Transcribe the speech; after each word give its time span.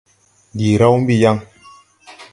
Ndi 0.53 0.69
raw 0.81 0.95
mbi 1.01 1.15
yaŋ. 1.23 1.37